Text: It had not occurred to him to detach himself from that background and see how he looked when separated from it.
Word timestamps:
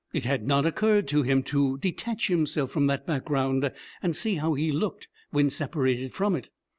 It 0.13 0.25
had 0.25 0.47
not 0.47 0.65
occurred 0.65 1.07
to 1.09 1.21
him 1.21 1.43
to 1.43 1.77
detach 1.77 2.27
himself 2.27 2.71
from 2.71 2.87
that 2.87 3.05
background 3.05 3.71
and 4.01 4.15
see 4.15 4.33
how 4.33 4.55
he 4.55 4.71
looked 4.71 5.07
when 5.29 5.51
separated 5.51 6.11
from 6.15 6.35
it. 6.35 6.49